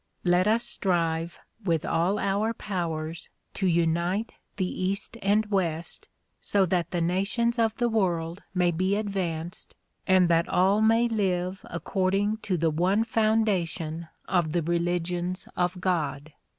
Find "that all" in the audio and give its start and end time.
10.27-10.81